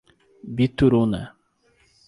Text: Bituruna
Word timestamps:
Bituruna 0.55 1.21